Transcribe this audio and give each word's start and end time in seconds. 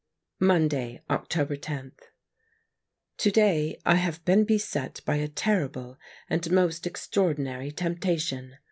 Monday, 0.39 0.99
October 1.11 1.55
10.— 1.55 1.91
To 3.19 3.31
day 3.31 3.79
I 3.85 3.97
have 3.97 4.25
been 4.25 4.45
beset 4.45 4.99
by 5.05 5.17
a 5.17 5.27
terrible 5.27 5.99
and 6.27 6.49
most 6.49 6.87
extraordinary 6.87 7.69
temptation. 7.71 8.57